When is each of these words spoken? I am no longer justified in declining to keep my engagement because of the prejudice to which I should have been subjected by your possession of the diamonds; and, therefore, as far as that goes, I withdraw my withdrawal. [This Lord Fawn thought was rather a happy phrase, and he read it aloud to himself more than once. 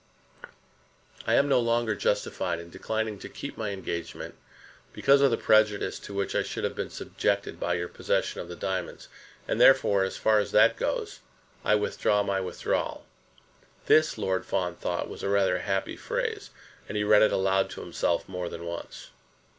I 1.27 1.35
am 1.35 1.47
no 1.47 1.59
longer 1.59 1.93
justified 1.93 2.59
in 2.59 2.71
declining 2.71 3.19
to 3.19 3.29
keep 3.29 3.55
my 3.55 3.69
engagement 3.69 4.33
because 4.93 5.21
of 5.21 5.29
the 5.29 5.37
prejudice 5.37 5.99
to 5.99 6.13
which 6.15 6.33
I 6.33 6.41
should 6.41 6.63
have 6.63 6.73
been 6.73 6.89
subjected 6.89 7.59
by 7.59 7.75
your 7.75 7.87
possession 7.87 8.41
of 8.41 8.47
the 8.49 8.55
diamonds; 8.55 9.09
and, 9.47 9.61
therefore, 9.61 10.03
as 10.03 10.17
far 10.17 10.39
as 10.39 10.51
that 10.53 10.75
goes, 10.75 11.19
I 11.63 11.75
withdraw 11.75 12.23
my 12.23 12.41
withdrawal. 12.41 13.05
[This 13.85 14.17
Lord 14.17 14.43
Fawn 14.43 14.73
thought 14.75 15.07
was 15.07 15.23
rather 15.23 15.57
a 15.57 15.61
happy 15.61 15.95
phrase, 15.97 16.49
and 16.89 16.97
he 16.97 17.03
read 17.03 17.21
it 17.21 17.31
aloud 17.31 17.69
to 17.69 17.81
himself 17.81 18.27
more 18.27 18.49
than 18.49 18.65
once. 18.65 19.11